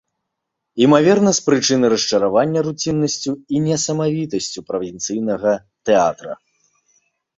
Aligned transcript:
Імаверна, 0.85 1.31
з 1.39 1.43
прычыны 1.49 1.85
расчаравання 1.93 2.59
руціннасцю 2.67 3.31
і 3.57 3.61
несамавітасцю 3.69 4.59
правінцыйнага 4.73 5.51
тэатра. 5.91 6.33